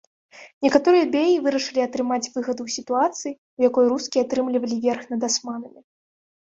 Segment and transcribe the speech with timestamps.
[0.65, 5.79] Некаторыя беі вырашылі атрымаць выгаду ў сітуацыі, у якой рускія атрымлівалі верх над асманамі.